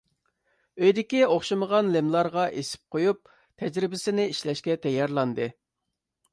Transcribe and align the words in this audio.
ئۆيدىكى 0.85 1.19
ئوخشىمىغان 1.33 1.91
لىملارغا 1.97 2.47
ئېسىپ 2.63 2.97
قويۇپ، 2.97 3.31
تەجرىبىسىنى 3.63 4.29
ئىشلەشكە 4.33 4.81
تەييارلاندى. 4.89 5.51